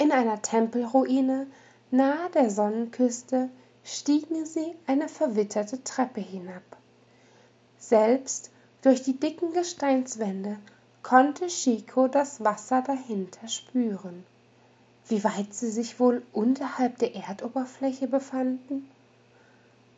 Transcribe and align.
In 0.00 0.12
einer 0.12 0.40
Tempelruine 0.40 1.46
nahe 1.90 2.30
der 2.30 2.48
Sonnenküste 2.48 3.50
stiegen 3.84 4.46
sie 4.46 4.74
eine 4.86 5.10
verwitterte 5.10 5.84
Treppe 5.84 6.22
hinab. 6.22 6.62
Selbst 7.76 8.50
durch 8.80 9.02
die 9.02 9.20
dicken 9.20 9.52
Gesteinswände 9.52 10.56
konnte 11.02 11.48
Chico 11.48 12.08
das 12.08 12.42
Wasser 12.42 12.80
dahinter 12.80 13.46
spüren. 13.46 14.24
Wie 15.06 15.22
weit 15.22 15.52
sie 15.52 15.70
sich 15.70 16.00
wohl 16.00 16.22
unterhalb 16.32 16.96
der 16.96 17.14
Erdoberfläche 17.14 18.06
befanden? 18.06 18.88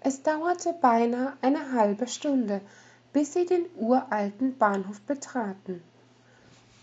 Es 0.01 0.25
dauerte 0.25 0.73
beinahe 0.73 1.35
eine 1.43 1.75
halbe 1.75 2.09
Stunde, 2.09 2.61
bis 3.13 3.35
sie 3.35 3.47
den 3.47 3.67
uralten 3.77 4.59
Bahnhof 4.59 5.01
betraten. 5.03 5.81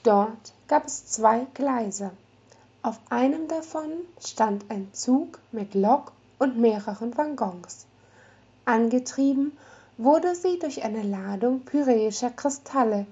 Dort 0.04 0.54
gab 0.70 0.86
es 0.86 1.06
zwei 1.08 1.46
Gleise. 1.54 2.12
Auf 2.82 2.98
einem 3.10 3.50
davon 3.50 3.92
stand 4.26 4.72
ein 4.72 4.94
Zug 4.94 5.40
mit 5.52 5.76
Lok 5.76 6.14
und 6.38 6.58
mehreren 6.58 7.18
Waggons. 7.18 7.86
Angetrieben 8.64 9.58
wurde 9.98 10.34
sie 10.34 10.60
durch 10.60 10.86
eine 10.86 11.04
Ladung 11.04 11.60
pyräischer 11.66 12.30
Kristalle, 12.30 13.06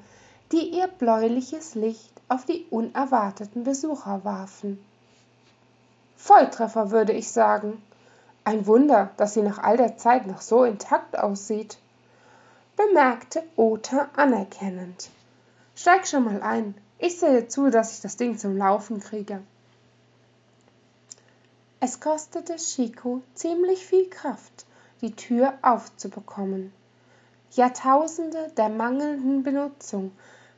die 0.54 0.70
ihr 0.70 0.88
bläuliches 0.88 1.76
Licht 1.76 2.14
auf 2.30 2.46
die 2.46 2.66
unerwarteten 2.70 3.66
Besucher 3.66 4.24
warfen. 4.24 4.80
Volltreffer, 6.16 6.92
würde 6.92 7.12
ich 7.12 7.30
sagen. 7.30 7.82
Ein 8.46 8.68
Wunder, 8.68 9.12
dass 9.18 9.34
sie 9.34 9.42
nach 9.42 9.60
all 9.60 9.76
der 9.76 9.98
Zeit 9.98 10.28
noch 10.28 10.40
so 10.40 10.64
intakt 10.64 11.20
aussieht, 11.20 11.78
bemerkte 12.78 13.44
Ota 13.58 14.08
anerkennend. 14.16 15.10
Steig 15.76 16.08
schon 16.08 16.24
mal 16.24 16.42
ein. 16.42 16.74
Ich 17.00 17.20
sehe 17.20 17.50
zu, 17.50 17.70
dass 17.70 17.96
ich 17.96 18.02
das 18.02 18.16
Ding 18.16 18.38
zum 18.38 18.56
Laufen 18.56 19.02
kriege. 19.02 19.42
Es 21.80 22.00
kostete 22.00 22.56
Chico 22.56 23.22
ziemlich 23.36 23.86
viel 23.86 24.10
Kraft, 24.10 24.66
die 25.02 25.16
Tür 25.16 25.54
aufzubekommen. 25.62 26.74
Jahrtausende 27.52 28.52
der 28.58 28.70
mangelnden 28.70 29.44
Benutzung 29.44 30.12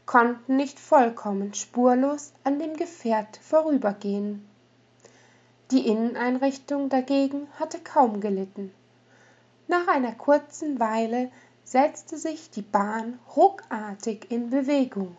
konnten 0.05 0.55
nicht 0.55 0.79
vollkommen 0.79 1.53
spurlos 1.53 2.31
an 2.45 2.57
dem 2.57 2.77
Gefährt 2.77 3.35
vorübergehen. 3.35 4.47
Die 5.71 5.87
Inneneinrichtung 5.87 6.87
dagegen 6.87 7.47
hatte 7.59 7.79
kaum 7.79 8.21
gelitten. 8.21 8.71
Nach 9.67 9.89
einer 9.89 10.13
kurzen 10.13 10.79
Weile 10.79 11.29
setzte 11.65 12.17
sich 12.17 12.49
die 12.49 12.61
Bahn 12.61 13.19
ruckartig 13.35 14.31
in 14.31 14.49
Bewegung 14.51 15.17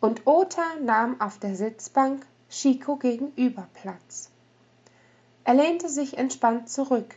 und 0.00 0.26
Ota 0.26 0.74
nahm 0.82 1.20
auf 1.20 1.38
der 1.38 1.54
Sitzbank 1.54 2.26
Chico 2.50 2.96
gegenüber 2.96 3.68
Platz. 3.74 4.32
Er 5.46 5.54
lehnte 5.54 5.88
sich 5.88 6.18
entspannt 6.18 6.68
zurück 6.68 7.14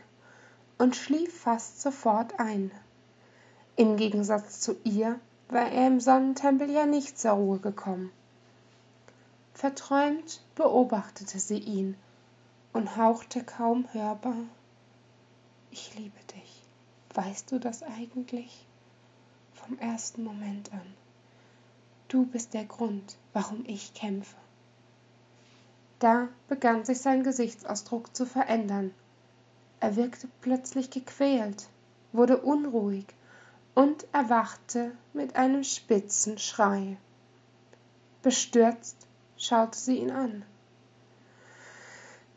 und 0.78 0.94
schlief 0.94 1.40
fast 1.40 1.80
sofort 1.80 2.38
ein. 2.38 2.70
Im 3.74 3.96
Gegensatz 3.96 4.60
zu 4.60 4.76
ihr 4.84 5.18
war 5.48 5.68
er 5.68 5.88
im 5.88 5.98
Sonnentempel 5.98 6.70
ja 6.70 6.86
nicht 6.86 7.18
zur 7.18 7.32
Ruhe 7.32 7.58
gekommen. 7.58 8.12
Verträumt 9.52 10.44
beobachtete 10.54 11.40
sie 11.40 11.58
ihn 11.58 11.96
und 12.72 12.96
hauchte 12.96 13.42
kaum 13.42 13.92
hörbar 13.92 14.44
Ich 15.72 15.98
liebe 15.98 16.20
dich. 16.32 16.62
Weißt 17.14 17.50
du 17.50 17.58
das 17.58 17.82
eigentlich? 17.82 18.64
Vom 19.54 19.76
ersten 19.80 20.22
Moment 20.22 20.72
an. 20.72 20.94
Du 22.06 22.26
bist 22.26 22.54
der 22.54 22.64
Grund, 22.64 23.16
warum 23.32 23.64
ich 23.66 23.92
kämpfe. 23.92 24.36
Da 26.00 26.28
begann 26.48 26.84
sich 26.84 27.02
sein 27.02 27.22
Gesichtsausdruck 27.22 28.16
zu 28.16 28.24
verändern. 28.24 28.92
Er 29.80 29.96
wirkte 29.96 30.28
plötzlich 30.40 30.90
gequält, 30.90 31.68
wurde 32.12 32.38
unruhig 32.38 33.06
und 33.74 34.06
erwachte 34.12 34.92
mit 35.12 35.36
einem 35.36 35.62
spitzen 35.62 36.38
Schrei. 36.38 36.96
Bestürzt 38.22 38.96
schaute 39.36 39.78
sie 39.78 39.98
ihn 39.98 40.10
an. 40.10 40.42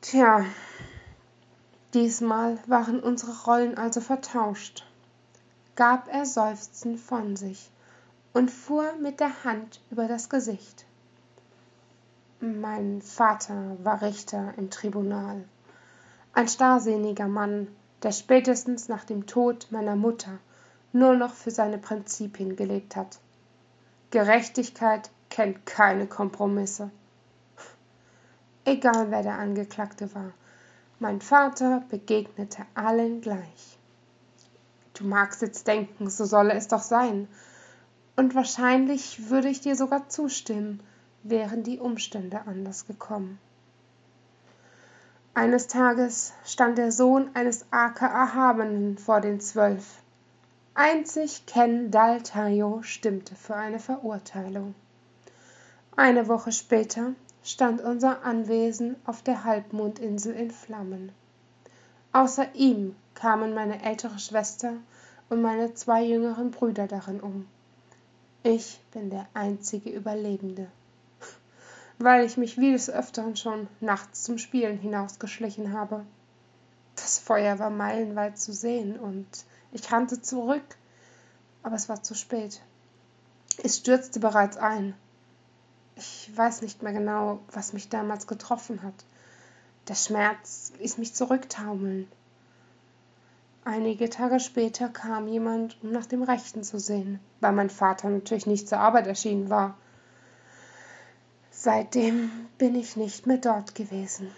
Tja, 0.02 0.46
diesmal 1.94 2.60
waren 2.68 3.00
unsere 3.00 3.46
Rollen 3.46 3.78
also 3.78 4.02
vertauscht, 4.02 4.86
gab 5.78 6.10
er 6.10 6.26
seufzend 6.26 7.00
von 7.00 7.38
sich 7.38 7.72
und 8.34 8.52
fuhr 8.52 8.94
mit 8.98 9.22
der 9.22 9.46
Hand 9.46 9.80
über 9.90 10.10
das 10.10 10.30
Gesicht. 10.30 10.86
Mein 12.46 13.02
Vater 13.02 13.78
war 13.86 14.02
Richter 14.02 14.54
im 14.58 14.70
Tribunal, 14.70 15.46
ein 16.34 16.50
starrsinniger 16.50 17.30
Mann, 17.30 17.70
der 18.02 18.12
spätestens 18.12 18.90
nach 18.90 19.06
dem 19.06 19.28
Tod 19.28 19.68
meiner 19.72 19.96
Mutter 19.96 20.40
nur 20.92 21.16
noch 21.16 21.34
für 21.34 21.52
seine 21.52 21.78
Prinzipien 21.78 22.58
gelebt 22.58 22.98
hat. 22.98 23.18
Gerechtigkeit 24.12 25.10
kennt 25.30 25.66
keine 25.66 26.06
Kompromisse. 26.06 26.92
Egal 28.66 29.10
wer 29.10 29.24
der 29.24 29.40
Angeklagte 29.40 30.14
war, 30.14 30.34
mein 31.00 31.22
Vater 31.22 31.86
begegnete 31.88 32.64
allen 32.76 33.22
gleich. 33.22 33.78
Du 34.96 35.06
magst 35.06 35.42
jetzt 35.42 35.66
denken, 35.66 36.10
so 36.10 36.26
solle 36.26 36.56
es 36.56 36.68
doch 36.68 36.84
sein. 36.84 37.30
Und 38.18 38.36
wahrscheinlich 38.36 39.30
würde 39.30 39.48
ich 39.48 39.62
dir 39.62 39.78
sogar 39.78 40.10
zustimmen, 40.10 40.84
wären 41.24 41.64
die 41.64 41.80
Umstände 41.80 42.42
anders 42.46 42.86
gekommen. 42.86 43.40
Eines 45.34 45.68
Tages 45.68 46.34
stand 46.46 46.78
der 46.78 46.92
Sohn 46.92 47.30
eines 47.34 47.66
Aker 47.72 48.08
Erhabenen 48.08 48.98
vor 48.98 49.20
den 49.20 49.40
Zwölf 49.40 50.04
Einzig 50.76 51.46
Ken 51.46 51.92
Daltayo 51.92 52.82
stimmte 52.82 53.36
für 53.36 53.56
eine 53.56 53.78
Verurteilung. 53.78 54.74
Eine 55.96 56.28
Woche 56.28 56.52
später 56.52 57.14
stand 57.44 57.80
unser 57.82 58.24
Anwesen 58.24 58.96
auf 59.06 59.22
der 59.22 59.44
Halbmondinsel 59.44 60.34
in 60.34 60.50
Flammen. 60.50 61.12
Außer 62.12 62.56
ihm 62.56 62.96
kamen 63.14 63.54
meine 63.54 63.84
ältere 63.84 64.18
Schwester 64.18 64.74
und 65.30 65.44
meine 65.44 65.76
zwei 65.76 66.04
jüngeren 66.04 66.50
Brüder 66.50 66.88
darin 66.88 67.20
um. 67.20 67.46
Ich 68.42 68.82
bin 68.92 69.12
der 69.12 69.28
einzige 69.36 69.92
Überlebende, 69.92 70.68
weil 72.00 72.26
ich 72.26 72.38
mich 72.38 72.58
wie 72.58 72.72
des 72.72 72.90
Öfteren 72.90 73.36
schon 73.36 73.68
nachts 73.80 74.24
zum 74.24 74.38
Spielen 74.38 74.78
hinausgeschlichen 74.78 75.74
habe. 75.74 76.06
Das 76.96 77.20
Feuer 77.20 77.60
war 77.60 77.70
meilenweit 77.70 78.38
zu 78.38 78.54
sehen 78.54 79.00
und 79.00 79.28
ich 79.72 79.92
rannte 79.92 80.22
zurück, 80.22 80.64
aber 81.64 81.76
es 81.76 81.90
war 81.90 82.04
zu 82.04 82.14
spät. 82.14 82.62
Es 83.64 83.78
stürzte 83.78 84.20
bereits 84.20 84.58
ein. 84.58 84.94
Ich 85.96 86.32
weiß 86.36 86.62
nicht 86.62 86.82
mehr 86.82 86.94
genau, 86.94 87.40
was 87.52 87.74
mich 87.74 87.90
damals 87.90 88.28
getroffen 88.28 88.84
hat. 88.84 89.06
Der 89.88 89.96
Schmerz 89.96 90.74
ließ 90.80 90.98
mich 90.98 91.14
zurücktaumeln. 91.14 92.08
Einige 93.66 94.10
Tage 94.10 94.40
später 94.40 94.90
kam 94.90 95.28
jemand, 95.28 95.78
um 95.84 95.92
nach 95.92 96.06
dem 96.06 96.24
Rechten 96.24 96.64
zu 96.64 96.80
sehen, 96.80 97.20
weil 97.40 97.54
mein 97.54 97.70
Vater 97.70 98.10
natürlich 98.10 98.46
nicht 98.46 98.68
zur 98.68 98.80
Arbeit 98.80 99.08
erschienen 99.08 99.50
war. 99.50 99.78
Seitdem 101.56 102.32
bin 102.58 102.74
ich 102.74 102.98
nicht 102.98 103.28
mehr 103.28 103.38
dort 103.38 103.76
gewesen. 103.76 104.32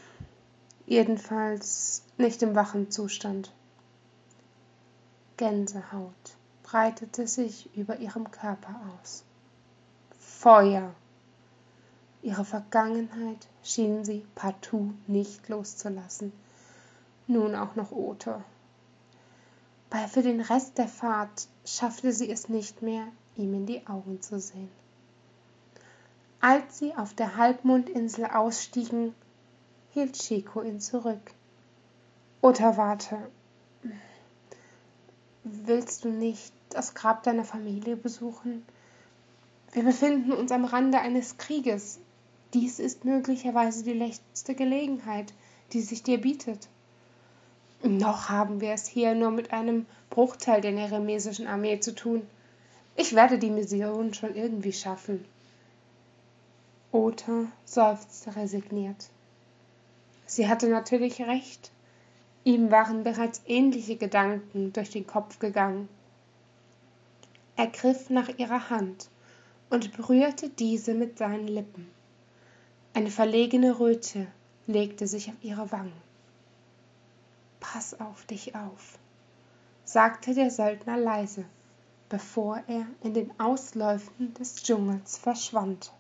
Jedenfalls 0.86 2.04
nicht 2.18 2.44
im 2.44 2.56
wachen 2.56 2.92
Zustand. 2.92 3.52
Gänsehaut 5.38 6.38
breitete 6.62 7.26
sich 7.26 7.74
über 7.76 7.98
ihrem 8.00 8.30
Körper 8.32 8.76
aus. 9.02 9.24
Feuer! 10.20 10.94
Ihre 12.22 12.44
Vergangenheit 12.44 13.48
schien 13.64 14.04
sie 14.04 14.26
partout 14.36 14.92
nicht 15.08 15.48
loszulassen. 15.48 16.34
Nun 17.28 17.56
auch 17.56 17.76
noch 17.76 17.92
Ote. 17.92 18.44
Weil 19.90 20.08
für 20.10 20.22
den 20.22 20.42
Rest 20.42 20.78
der 20.78 20.90
Fahrt 20.90 21.48
schaffte 21.64 22.12
sie 22.12 22.30
es 22.30 22.50
nicht 22.50 22.82
mehr, 22.82 23.08
ihm 23.38 23.54
in 23.54 23.66
die 23.66 23.88
Augen 23.88 24.22
zu 24.22 24.40
sehen. 24.40 24.70
Als 26.48 26.78
sie 26.78 26.94
auf 26.96 27.16
der 27.16 27.38
Halbmondinsel 27.38 28.26
ausstiegen, 28.26 29.16
hielt 29.96 30.14
Chico 30.14 30.62
ihn 30.62 30.80
zurück. 30.80 31.32
Ota, 32.40 32.78
warte, 32.78 33.18
Willst 35.44 36.06
du 36.06 36.10
nicht 36.10 36.54
das 36.70 36.94
Grab 36.94 37.24
deiner 37.24 37.46
Familie 37.46 37.96
besuchen? 37.96 38.64
Wir 39.72 39.82
befinden 39.82 40.34
uns 40.34 40.52
am 40.52 40.66
Rande 40.66 41.00
eines 41.00 41.38
Krieges. 41.38 41.98
Dies 42.54 42.78
ist 42.78 43.06
möglicherweise 43.06 43.84
die 43.84 43.94
letzte 43.94 44.54
Gelegenheit, 44.54 45.34
die 45.74 45.82
sich 45.82 46.04
dir 46.04 46.22
bietet. 46.22 46.68
Noch 47.82 48.30
haben 48.30 48.62
wir 48.62 48.74
es 48.74 48.86
hier 48.86 49.16
nur 49.16 49.32
mit 49.32 49.52
einem 49.52 49.88
Bruchteil 50.12 50.62
der 50.62 50.74
neremesischen 50.74 51.48
Armee 51.48 51.80
zu 51.80 51.96
tun. 51.96 52.22
Ich 52.96 53.16
werde 53.16 53.40
die 53.40 53.50
Mission 53.50 54.14
schon 54.14 54.36
irgendwie 54.36 54.74
schaffen. 54.74 55.26
Ota 56.96 57.48
seufzte 57.66 58.38
resigniert. 58.38 59.10
Sie 60.26 60.48
hatte 60.48 60.70
natürlich 60.70 61.22
recht. 61.22 61.74
Ihm 62.46 62.72
waren 62.72 63.04
bereits 63.04 63.42
ähnliche 63.48 63.98
Gedanken 63.98 64.72
durch 64.72 64.92
den 64.92 65.06
Kopf 65.06 65.40
gegangen. 65.40 65.90
Er 67.58 67.68
griff 67.68 68.10
nach 68.10 68.30
ihrer 68.38 68.70
Hand 68.70 69.10
und 69.70 69.92
berührte 69.98 70.48
diese 70.48 70.94
mit 70.94 71.18
seinen 71.18 71.50
Lippen. 71.50 71.92
Eine 72.94 73.12
verlegene 73.12 73.78
Röte 73.78 74.28
legte 74.66 75.06
sich 75.06 75.28
auf 75.28 75.44
ihre 75.44 75.74
Wangen. 75.74 76.02
Pass 77.60 78.00
auf 78.00 78.24
dich 78.24 78.56
auf, 78.56 78.98
sagte 79.84 80.34
der 80.34 80.50
Söldner 80.50 80.96
leise, 80.96 81.44
bevor 82.08 82.64
er 82.68 82.86
in 83.04 83.14
den 83.14 83.38
Ausläufen 83.38 84.34
des 84.36 84.64
Dschungels 84.64 85.18
verschwand. 85.18 85.92